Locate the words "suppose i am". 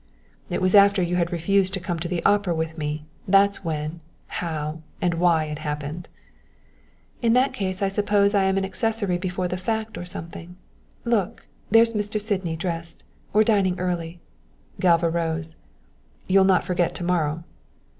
7.87-8.57